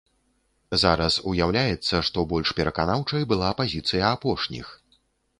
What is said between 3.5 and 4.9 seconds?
пазіцыя апошніх.